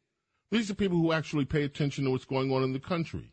[0.50, 3.32] These are people who actually pay attention to what's going on in the country.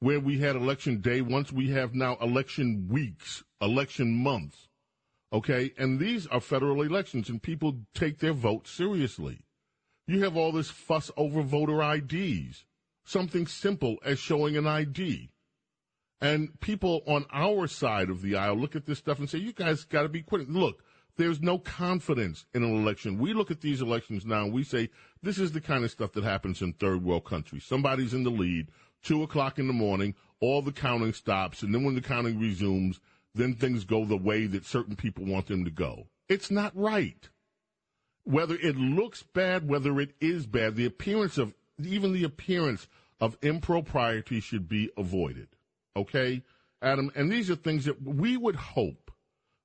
[0.00, 4.68] Where we had election day, once we have now election weeks, election months.
[5.32, 5.72] Okay?
[5.78, 9.44] And these are federal elections, and people take their vote seriously.
[10.06, 12.64] You have all this fuss over voter IDs.
[13.04, 15.30] Something simple as showing an ID.
[16.20, 19.52] And people on our side of the aisle look at this stuff and say, you
[19.52, 20.52] guys got to be quitting.
[20.52, 20.84] Look,
[21.16, 23.18] there's no confidence in an election.
[23.18, 24.90] We look at these elections now and we say,
[25.22, 27.64] this is the kind of stuff that happens in third world countries.
[27.64, 28.68] Somebody's in the lead,
[29.02, 33.00] two o'clock in the morning, all the counting stops, and then when the counting resumes,
[33.34, 36.06] then things go the way that certain people want them to go.
[36.28, 37.28] It's not right.
[38.24, 42.86] Whether it looks bad, whether it is bad, the appearance of, even the appearance
[43.20, 45.48] of impropriety should be avoided.
[45.96, 46.42] Okay,
[46.80, 47.10] Adam?
[47.14, 49.10] And these are things that we would hope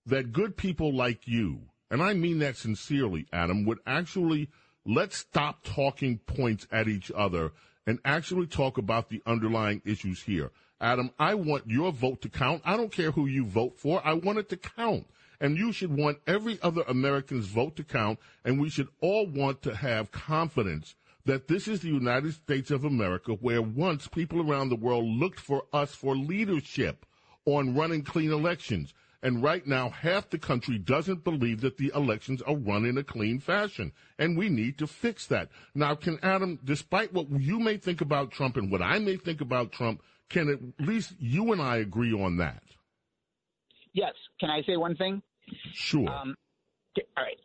[0.06, 4.50] that good people like you, and I mean that sincerely, Adam, would actually
[4.86, 7.52] let's stop talking points at each other
[7.86, 10.52] and actually talk about the underlying issues here.
[10.80, 12.62] Adam, I want your vote to count.
[12.63, 14.06] I don't care who you vote for.
[14.06, 15.08] I want it to count.
[15.39, 18.19] And you should want every other American's vote to count.
[18.43, 20.95] And we should all want to have confidence
[21.26, 25.39] that this is the United States of America where once people around the world looked
[25.39, 27.06] for us for leadership
[27.45, 28.93] on running clean elections.
[29.23, 33.04] And right now, half the country doesn't believe that the elections are run in a
[33.04, 33.91] clean fashion.
[34.17, 35.50] And we need to fix that.
[35.76, 39.41] Now, can Adam, despite what you may think about Trump and what I may think
[39.41, 42.63] about Trump, can at least you and I agree on that?
[43.93, 44.13] Yes.
[44.39, 45.21] Can I say one thing?
[45.73, 46.10] Sure.
[46.10, 46.36] Um,
[47.15, 47.38] all right.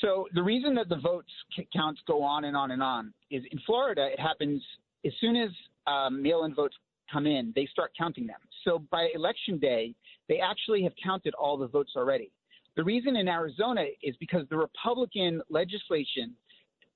[0.00, 1.30] So the reason that the votes
[1.74, 4.62] counts go on and on and on is in Florida, it happens
[5.04, 5.50] as soon as
[5.86, 6.76] um, mail-in votes
[7.12, 8.38] come in, they start counting them.
[8.64, 9.94] So by election day,
[10.28, 12.30] they actually have counted all the votes already.
[12.76, 16.34] The reason in Arizona is because the Republican legislation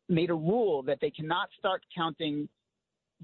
[0.08, 2.48] made a rule that they cannot start counting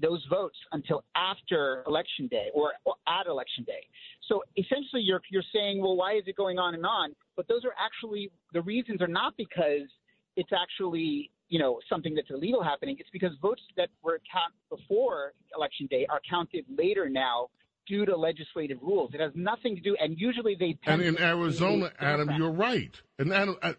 [0.01, 3.85] those votes until after election day or, or, at election day.
[4.27, 7.15] So essentially, you're you're saying, well, why is it going on and on?
[7.35, 9.87] But those are actually the reasons are not because
[10.35, 12.97] it's actually you know something that's illegal happening.
[12.99, 17.49] It's because votes that were counted before election day are counted later now
[17.87, 19.11] due to legislative rules.
[19.13, 20.77] It has nothing to do, and usually they.
[20.85, 22.95] and in Arizona, Adam, you're right.
[23.19, 23.73] And Adam, uh,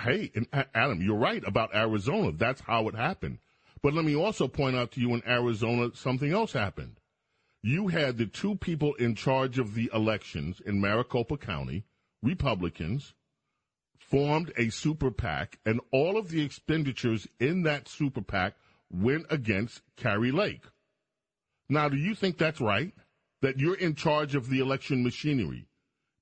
[0.00, 2.32] hey, and uh, Adam, you're right about Arizona.
[2.32, 3.38] That's how it happened.
[3.82, 6.96] But let me also point out to you in Arizona, something else happened.
[7.62, 11.84] You had the two people in charge of the elections in Maricopa County,
[12.26, 13.14] Republicans,
[13.98, 18.54] formed a super PAC, and all of the expenditures in that super PAC
[18.90, 20.64] went against Kari Lake.
[21.68, 22.92] Now, do you think that's right?
[23.42, 25.66] That you're in charge of the election machinery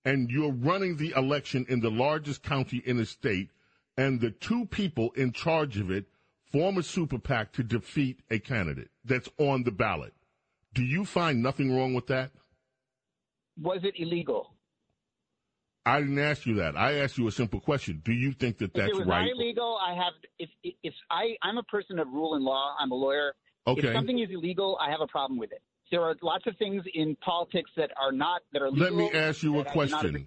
[0.05, 3.49] and you're running the election in the largest county in the state,
[3.97, 6.05] and the two people in charge of it
[6.53, 10.13] form a super PAC to defeat a candidate that's on the ballot.
[10.75, 12.33] Do you find nothing wrong with that?
[13.61, 14.54] Was it illegal?
[15.87, 16.77] I didn't ask you that.
[16.77, 18.01] I asked you a simple question.
[18.05, 18.89] Do you think that that's right?
[18.89, 19.31] if it was right?
[19.31, 19.79] Illegal.
[19.83, 20.15] I have.
[20.39, 20.49] If
[20.83, 22.75] if I I'm a person of rule and law.
[22.79, 23.35] I'm a lawyer.
[23.67, 23.89] Okay.
[23.89, 25.63] If something is illegal, I have a problem with it.
[25.91, 28.87] There are lots of things in politics that are not that are legal.
[28.87, 30.27] Let me ask you a question.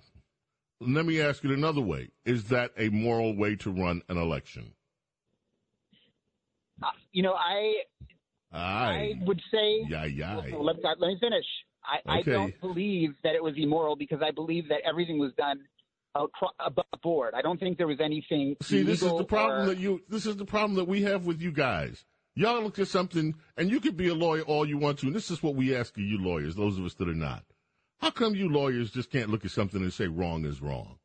[0.80, 2.10] Let me ask it another way.
[2.24, 4.74] Is that a moral way to run an election?
[6.82, 7.74] Uh, you know, I
[8.52, 9.16] Aye.
[9.20, 9.86] I would say.
[9.90, 10.36] Yeah, yeah.
[10.36, 11.46] Let, let, me finish.
[11.88, 12.32] I, okay.
[12.32, 15.62] I don't believe that it was immoral because I believe that everything was done
[16.60, 17.34] above board.
[17.36, 18.58] I don't think there was anything.
[18.62, 19.66] See, this is the problem or...
[19.68, 20.02] that you.
[20.10, 22.04] This is the problem that we have with you guys.
[22.36, 25.08] Y'all look at something, and you could be a lawyer all you want to.
[25.08, 27.44] And this is what we ask of you lawyers, those of us that are not.
[28.00, 31.00] How come you lawyers just can't look at something and say wrong is wrong?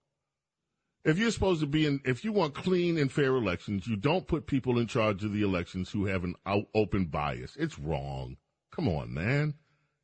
[1.04, 4.26] If you're supposed to be in, if you want clean and fair elections, you don't
[4.28, 7.56] put people in charge of the elections who have an out, open bias.
[7.58, 8.36] It's wrong.
[8.70, 9.54] Come on, man.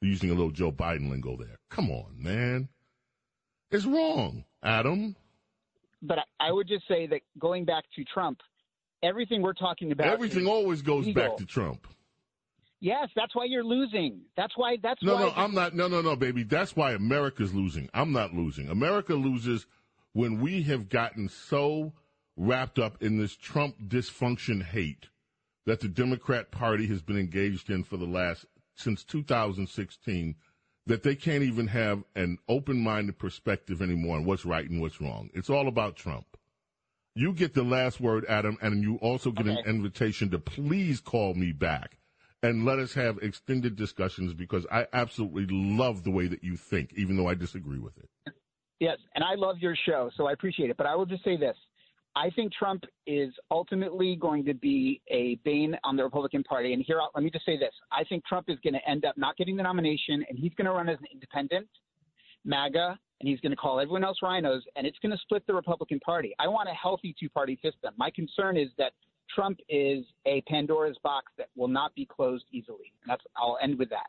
[0.01, 1.59] Using a little Joe Biden lingo there.
[1.71, 2.69] Come on, man.
[3.71, 5.17] It's wrong, Adam.
[6.01, 8.41] But I would just say that going back to Trump,
[9.03, 10.07] everything we're talking about.
[10.07, 11.23] Everything always goes legal.
[11.23, 11.87] back to Trump.
[12.81, 14.21] Yes, that's why you're losing.
[14.37, 14.77] That's why.
[14.81, 15.23] That's no, why.
[15.23, 15.33] no.
[15.37, 15.75] I'm not.
[15.75, 16.45] No, no, no, baby.
[16.45, 17.89] That's why America's losing.
[17.93, 18.69] I'm not losing.
[18.69, 19.67] America loses
[20.13, 21.93] when we have gotten so
[22.37, 25.09] wrapped up in this Trump dysfunction hate
[25.67, 28.47] that the Democrat Party has been engaged in for the last
[28.79, 30.35] since 2016
[30.87, 35.29] that they can't even have an open-minded perspective anymore on what's right and what's wrong.
[35.35, 36.25] It's all about Trump.
[37.15, 39.59] You get the last word, Adam, and you also get Okay.
[39.61, 41.99] an invitation to please call me back
[42.43, 46.95] and let us have extended discussions because I absolutely love the way that you think,
[46.95, 48.09] even though I disagree with it.
[48.79, 50.77] Yes, and I love your show, so I appreciate it.
[50.77, 51.57] But I will just say this.
[52.19, 56.73] I think Trump is ultimately going to be a bane on the Republican Party.
[56.73, 57.73] And here, let me just say this.
[57.93, 60.65] I think Trump is going to end up not getting the nomination, and he's going
[60.65, 61.69] to run as an independent,
[62.45, 65.55] MAGA, and he's going to call everyone else RINOs, and it's going to split the
[65.55, 66.35] Republican Party.
[66.41, 67.95] I want a healthy two party system.
[67.97, 68.95] My concern is that
[69.33, 72.93] Trump is a Pandora's box that will not be closed easily.
[73.03, 74.09] And that's, I'll end with that.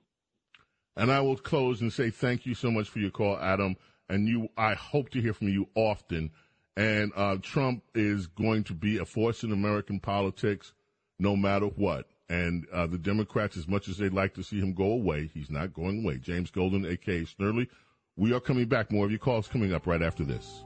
[0.97, 3.76] And I will close and say thank you so much for your call, Adam.
[4.10, 6.32] And you, I hope to hear from you often.
[6.80, 10.71] And uh, Trump is going to be a force in American politics,
[11.19, 12.07] no matter what.
[12.30, 15.49] And uh, the Democrats, as much as they'd like to see him go away, he's
[15.49, 16.19] not going away.
[16.19, 17.67] James Golden, aka Snerdley.
[18.15, 18.93] We are coming back.
[18.93, 20.63] More of your calls coming up right after this.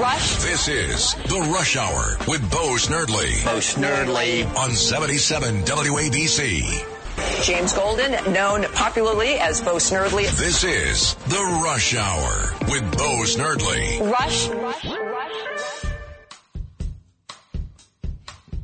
[0.00, 0.36] Rush.
[0.36, 4.46] This is The Rush Hour with Bo Snerdley Bo Snerdley.
[4.56, 7.44] on 77 WABC.
[7.44, 10.30] James Golden, known popularly as Bo Snerdley.
[10.38, 14.00] This is The Rush Hour with Bo Snerdley.
[14.10, 14.48] Rush.
[14.48, 14.84] Rush.
[14.86, 15.84] Rush.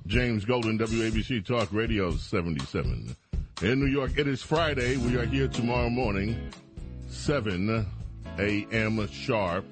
[0.06, 3.14] James Golden, WABC Talk Radio 77.
[3.60, 4.96] In New York, it is Friday.
[4.96, 6.38] We are here tomorrow morning,
[7.08, 7.86] 7
[8.38, 9.08] a.m.
[9.08, 9.66] sharp.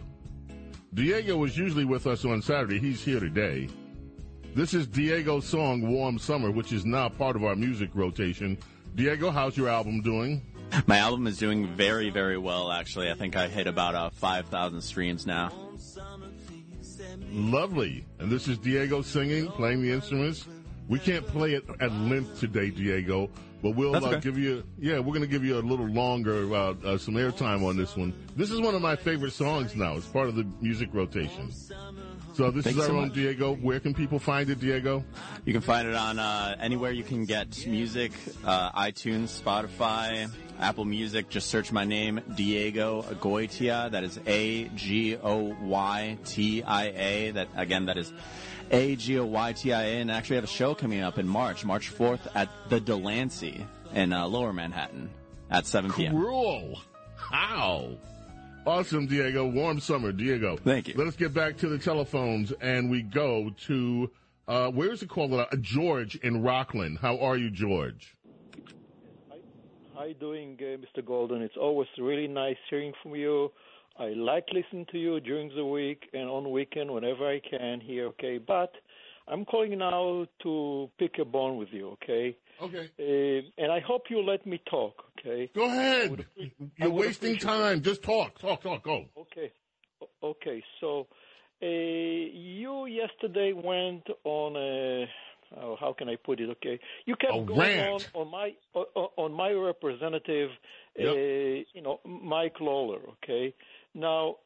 [0.97, 2.79] Diego is usually with us on Saturday.
[2.79, 3.69] He's here today.
[4.55, 8.57] This is Diego's song, Warm Summer, which is now part of our music rotation.
[8.95, 10.41] Diego, how's your album doing?
[10.87, 13.11] My album is doing very, very well, actually.
[13.11, 15.53] I think I hit about uh, 5,000 streams now.
[17.31, 18.07] Lovely.
[18.19, 20.49] And this is Diego singing, playing the instruments.
[20.89, 23.29] We can't play it at length today, Diego,
[23.63, 24.21] but we'll That's uh, okay.
[24.21, 27.67] give you, yeah, we're going to give you a little longer, uh, uh, some airtime
[27.67, 28.13] on this one.
[28.37, 29.97] This is one of my favorite songs now.
[29.97, 31.51] It's part of the music rotation.
[32.35, 33.15] So this Thank is our so own much.
[33.15, 33.55] Diego.
[33.55, 35.03] Where can people find it, Diego?
[35.47, 38.13] You can find it on uh, anywhere you can get music,
[38.45, 40.31] uh, iTunes, Spotify,
[40.61, 41.31] Apple Music.
[41.31, 43.91] Just search my name, Diego Goitia.
[43.91, 47.31] That is A G O Y T I A.
[47.31, 48.13] That again, that is
[48.71, 50.01] A G O Y T I A.
[50.01, 53.67] And I actually have a show coming up in March, March 4th at the Delancey
[53.95, 55.11] in uh, Lower Manhattan
[55.51, 56.13] at 7 p.m.
[56.13, 56.81] Cruel.
[57.17, 57.97] How?
[58.67, 59.47] Awesome, Diego.
[59.47, 60.57] Warm summer, Diego.
[60.57, 60.95] Thank you.
[60.97, 64.11] Let us get back to the telephones, and we go to
[64.49, 65.47] uh, where's the caller?
[65.51, 66.99] Uh, George in Rockland.
[66.99, 68.17] How are you, George?
[69.95, 71.05] How you doing, uh, Mr.
[71.05, 71.43] Golden?
[71.43, 73.51] It's always really nice hearing from you.
[73.99, 78.07] I like listening to you during the week and on weekend whenever I can here,
[78.09, 78.39] okay?
[78.39, 78.73] But
[79.29, 82.37] I'm calling now to pick a bone with you, okay?
[82.63, 82.91] Okay.
[82.99, 85.51] Uh, and I hope you let me talk, okay?
[85.55, 86.25] Go ahead.
[86.77, 87.83] You're wasting time.
[87.83, 88.83] Just talk, talk, talk.
[88.85, 89.07] Go.
[89.19, 89.53] Okay.
[90.23, 90.63] Okay.
[90.81, 91.07] So,
[91.63, 95.07] uh, you yesterday went on a.
[95.63, 96.51] Oh, how can I put it?
[96.51, 98.11] Okay, you kept A going rant.
[98.15, 100.51] on on my on, on my representative,
[100.99, 101.09] Yep.
[101.09, 102.99] uh, you know, Mike Lawler.
[103.23, 103.55] Okay,
[103.97, 104.37] now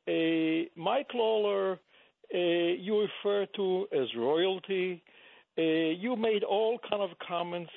[0.77, 1.79] Mike Lawler,
[2.33, 5.03] you refer to as royalty.
[5.57, 7.73] You made all kind of comments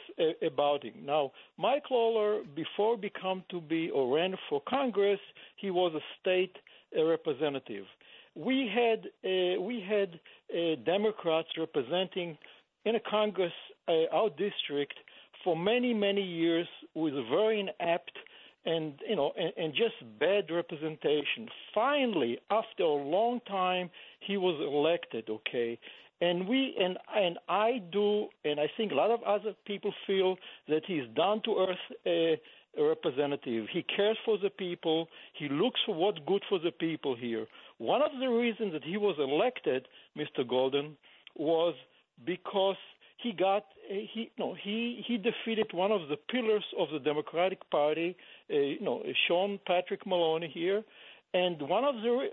[0.45, 0.93] about him.
[1.03, 5.19] Now, Mike Lawler, before become to be or ran for Congress,
[5.57, 6.55] he was a state
[6.95, 7.85] uh, representative.
[8.35, 10.19] We had uh, we had
[10.51, 12.37] uh, Democrats representing
[12.85, 13.53] in a Congress
[14.11, 14.93] our district
[15.43, 18.11] for many many years with very inept
[18.65, 21.47] and you know and, and just bad representation.
[21.73, 23.89] Finally, after a long time,
[24.19, 25.29] he was elected.
[25.29, 25.79] Okay,
[26.21, 30.37] and we and and I do, and I think a lot of other people feel
[30.67, 31.97] that he's down to earth.
[32.05, 32.37] Uh,
[32.75, 33.67] representative.
[33.71, 35.07] He cares for the people.
[35.33, 37.45] He looks for what's good for the people here.
[37.77, 39.87] One of the reasons that he was elected,
[40.17, 40.47] Mr.
[40.47, 40.97] Golden,
[41.35, 41.75] was
[42.25, 42.77] because
[43.23, 48.15] he got he no he he defeated one of the pillars of the Democratic Party,
[48.51, 50.83] uh, you know Sean Patrick Maloney here,
[51.33, 52.29] and one of the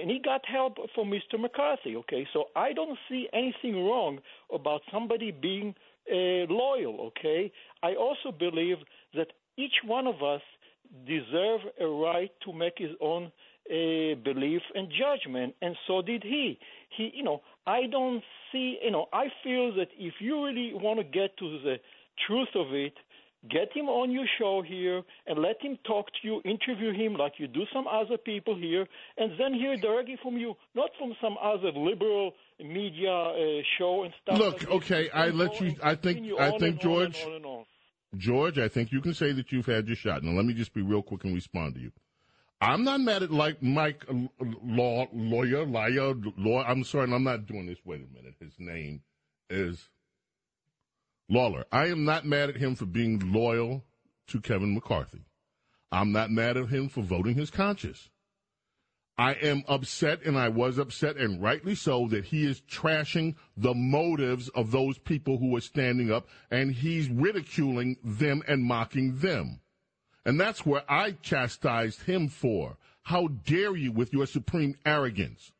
[0.00, 1.40] and he got help from Mr.
[1.40, 1.96] McCarthy.
[1.96, 4.20] Okay, so I don't see anything wrong
[4.54, 5.74] about somebody being
[6.10, 7.12] uh, loyal.
[7.18, 7.50] Okay,
[7.82, 8.76] I also believe
[9.14, 10.42] that each one of us
[11.06, 13.32] deserve a right to make his own
[13.70, 16.58] uh, belief and judgment, and so did he.
[16.96, 20.98] He, you know, I don't see, you know, I feel that if you really want
[20.98, 21.76] to get to the
[22.26, 22.94] truth of it,
[23.48, 27.34] get him on your show here and let him talk to you, interview him like
[27.38, 28.86] you do some other people here,
[29.16, 34.12] and then hear directly from you, not from some other liberal media uh, show and
[34.22, 34.38] stuff.
[34.38, 35.74] Look, like okay, I let you.
[35.82, 36.26] I think.
[36.38, 37.22] I think George.
[37.24, 37.64] On and on.
[38.16, 40.24] George, I think you can say that you've had your shot.
[40.24, 41.92] Now, let me just be real quick and respond to you.
[42.60, 46.62] I'm not mad at like Mike, uh, law lawyer, liar, law.
[46.62, 47.78] I'm sorry, I'm not doing this.
[47.84, 48.34] Wait a minute.
[48.38, 49.02] His name
[49.48, 49.88] is
[51.28, 51.64] Lawler.
[51.72, 53.84] I am not mad at him for being loyal
[54.28, 55.24] to Kevin McCarthy.
[55.90, 58.10] I'm not mad at him for voting his conscience.
[59.16, 63.74] I am upset, and I was upset, and rightly so, that he is trashing the
[63.74, 69.60] motives of those people who are standing up, and he's ridiculing them and mocking them.
[70.30, 72.76] And that's where I chastised him for.
[73.02, 75.50] How dare you, with your supreme arrogance,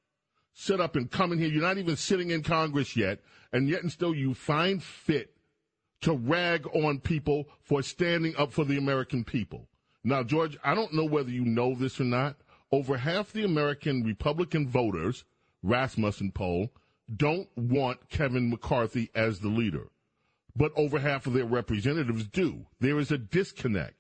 [0.55, 1.49] sit up and come in here?
[1.49, 3.19] You're not even sitting in Congress yet,
[3.53, 5.35] and yet and still you find fit
[6.03, 9.67] to rag on people for standing up for the American people.
[10.05, 12.37] Now, George, I don't know whether you know this or not.
[12.71, 15.25] Over half the American Republican voters,
[15.65, 16.71] Rasmussen poll,
[17.17, 19.89] don't want Kevin McCarthy as the leader.
[20.55, 22.67] But over half of their representatives do.
[22.79, 24.00] There is a disconnect.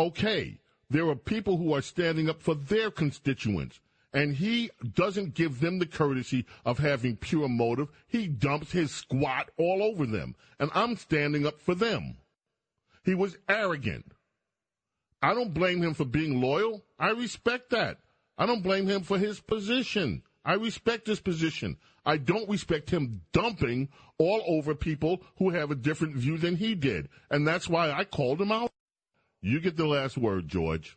[0.00, 3.80] Okay, there are people who are standing up for their constituents
[4.14, 7.88] and he doesn't give them the courtesy of having pure motive.
[8.08, 12.16] He dumps his squat all over them, and I'm standing up for them.
[13.04, 14.12] He was arrogant.
[15.20, 16.82] I don't blame him for being loyal.
[16.98, 17.98] I respect that.
[18.38, 20.22] I don't blame him for his position.
[20.46, 21.76] I respect his position.
[22.06, 26.74] I don't respect him dumping all over people who have a different view than he
[26.74, 27.10] did.
[27.30, 28.72] And that's why I called him out.
[29.42, 30.96] You get the last word, George.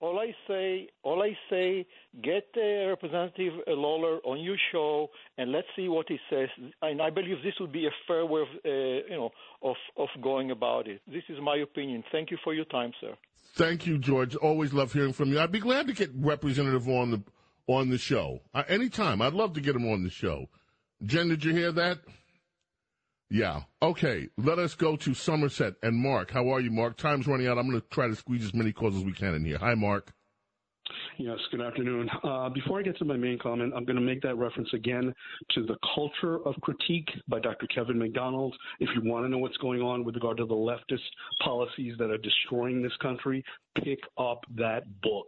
[0.00, 1.84] All I say, all I say,
[2.22, 6.48] get uh, Representative Lawler on your show and let's see what he says.
[6.82, 9.30] And I believe this would be a fair way of, uh, you know,
[9.62, 11.00] of of going about it.
[11.08, 12.04] This is my opinion.
[12.12, 13.14] Thank you for your time, sir.
[13.54, 14.36] Thank you, George.
[14.36, 15.40] Always love hearing from you.
[15.40, 17.22] I'd be glad to get Representative on the
[17.66, 19.20] on the show uh, anytime.
[19.20, 20.46] I'd love to get him on the show.
[21.02, 21.98] Jen, did you hear that?
[23.30, 23.62] Yeah.
[23.82, 24.28] Okay.
[24.38, 26.30] Let us go to Somerset and Mark.
[26.30, 26.96] How are you, Mark?
[26.96, 27.58] Time's running out.
[27.58, 29.58] I'm going to try to squeeze as many calls as we can in here.
[29.58, 30.12] Hi, Mark.
[31.18, 32.08] Yes, good afternoon.
[32.22, 35.12] Uh, before I get to my main comment, I'm going to make that reference again
[35.52, 37.66] to the culture of critique by Dr.
[37.66, 38.54] Kevin MacDonald.
[38.80, 40.98] If you want to know what's going on with regard to the leftist
[41.42, 43.44] policies that are destroying this country,
[43.82, 45.26] pick up that book.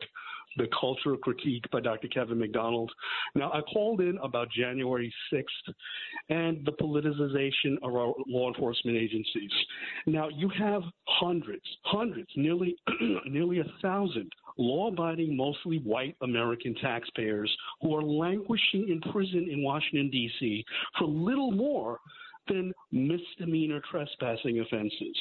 [0.56, 2.08] The Culture of Critique by Dr.
[2.08, 2.90] Kevin MacDonald.
[3.36, 5.44] Now, I called in about January 6th
[6.28, 9.50] and the politicization of our law enforcement agencies.
[10.06, 12.74] Now, you have hundreds, hundreds, nearly,
[13.26, 20.10] nearly a thousand law-abiding, mostly white American taxpayers who are languishing in prison in Washington,
[20.10, 20.64] D.C.
[20.98, 21.98] for little more
[22.48, 25.16] than misdemeanor trespassing offenses.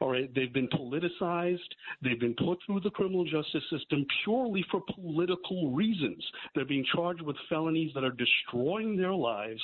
[0.00, 1.58] All right, they've been politicized.
[2.02, 6.24] They've been put through the criminal justice system purely for political reasons.
[6.54, 9.62] They're being charged with felonies that are destroying their lives,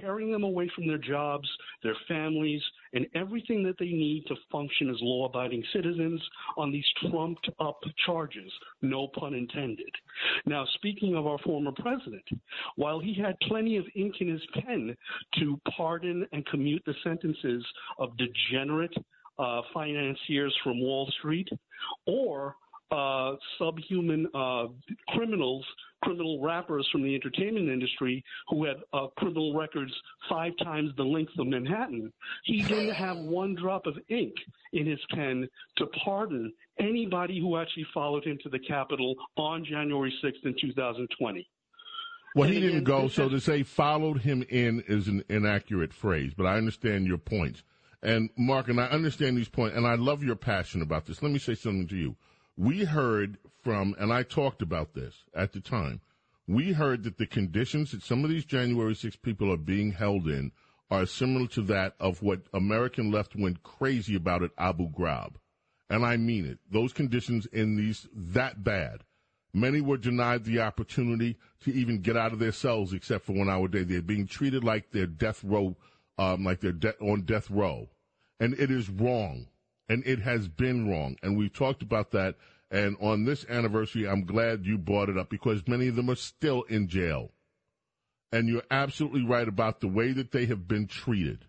[0.00, 1.48] tearing them away from their jobs,
[1.82, 6.20] their families, and everything that they need to function as law abiding citizens
[6.56, 8.52] on these trumped up charges.
[8.82, 9.90] No pun intended.
[10.46, 12.24] Now, speaking of our former president,
[12.76, 14.96] while he had plenty of ink in his pen
[15.38, 17.64] to pardon and commute the sentences
[17.98, 18.94] of degenerate
[19.38, 21.48] uh, financiers from Wall Street
[22.06, 22.56] or
[22.92, 24.66] uh, subhuman uh,
[25.08, 25.64] criminals,
[26.02, 29.92] criminal rappers from the entertainment industry who had uh, criminal records
[30.28, 32.12] five times the length of Manhattan.
[32.44, 34.34] He didn't have one drop of ink
[34.74, 40.12] in his pen to pardon anybody who actually followed him to the Capitol on January
[40.22, 41.48] 6th in 2020.
[42.34, 46.46] Well, he didn't go, so to say followed him in is an inaccurate phrase, but
[46.46, 47.62] I understand your points.
[48.02, 51.22] And Mark, and I understand these points, and I love your passion about this.
[51.22, 52.16] Let me say something to you.
[52.56, 56.00] We heard from, and I talked about this at the time.
[56.48, 60.26] We heard that the conditions that some of these January 6 people are being held
[60.26, 60.50] in
[60.90, 65.34] are similar to that of what American left went crazy about at Abu Ghraib.
[65.88, 66.58] And I mean it.
[66.70, 69.04] Those conditions in these that bad.
[69.54, 73.48] Many were denied the opportunity to even get out of their cells except for one
[73.48, 73.84] hour a day.
[73.84, 75.76] They're being treated like they're death row
[76.18, 77.88] um, like they're de- on death row.
[78.40, 79.46] And it is wrong.
[79.88, 81.16] And it has been wrong.
[81.22, 82.36] And we've talked about that.
[82.70, 86.16] And on this anniversary, I'm glad you brought it up because many of them are
[86.16, 87.30] still in jail.
[88.32, 91.44] And you're absolutely right about the way that they have been treated.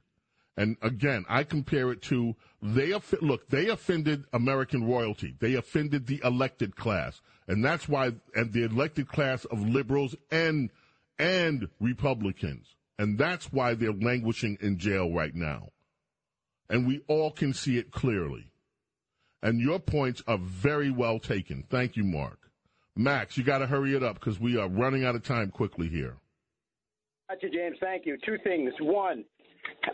[0.58, 5.36] And again, I compare it to they look, they offended American royalty.
[5.40, 7.22] They offended the elected class.
[7.48, 10.70] And that's why and the elected class of liberals and
[11.18, 12.76] and Republicans.
[13.00, 15.70] And that's why they're languishing in jail right now.
[16.70, 18.52] And we all can see it clearly.
[19.42, 21.64] And your points are very well taken.
[21.70, 22.40] Thank you, Mark.
[22.96, 25.90] Max, you got to hurry it up because we are running out of time quickly
[25.90, 26.16] here.
[27.30, 27.78] Gotcha, James.
[27.80, 28.18] Thank you.
[28.24, 28.72] Two things.
[28.80, 29.26] One,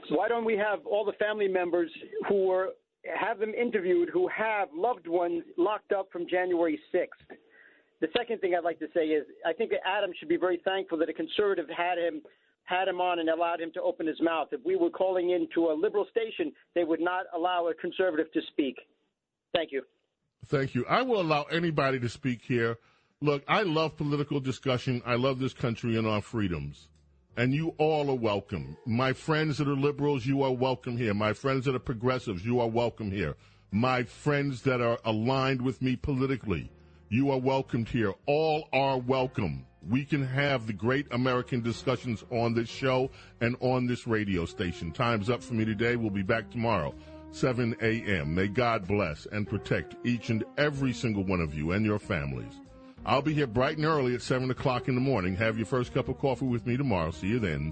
[0.09, 1.89] why don't we have all the family members
[2.27, 2.69] who were
[3.17, 7.37] have them interviewed who have loved ones locked up from January 6th?
[8.01, 10.61] The second thing I'd like to say is I think that Adam should be very
[10.65, 12.21] thankful that a conservative had him
[12.69, 14.49] had him on and allowed him to open his mouth.
[14.51, 18.41] If we were calling into a liberal station, they would not allow a conservative to
[18.51, 18.75] speak.
[19.55, 19.81] Thank you.
[20.45, 20.85] Thank you.
[20.87, 22.77] I will allow anybody to speak here.
[23.21, 25.01] Look, I love political discussion.
[25.05, 26.87] I love this country and our freedoms.
[27.35, 28.77] And you all are welcome.
[28.85, 31.13] My friends that are liberals, you are welcome here.
[31.13, 33.35] My friends that are progressives, you are welcome here.
[33.71, 36.71] My friends that are aligned with me politically,
[37.09, 38.13] you are welcomed here.
[38.25, 39.65] All are welcome.
[39.87, 43.09] We can have the great American discussions on this show
[43.39, 44.91] and on this radio station.
[44.91, 45.95] Time's up for me today.
[45.95, 46.93] We'll be back tomorrow.
[47.31, 48.35] 7 a.m.
[48.35, 52.59] May God bless and protect each and every single one of you and your families.
[53.05, 55.35] I'll be here bright and early at 7 o'clock in the morning.
[55.37, 57.11] Have your first cup of coffee with me tomorrow.
[57.11, 57.71] See you then.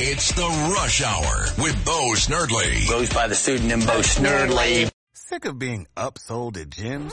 [0.00, 2.88] It's the Rush Hour with Bo Snerdley.
[2.88, 4.90] Goes by the pseudonym Bo Snerdley.
[5.12, 7.12] Sick of being upsold at gyms?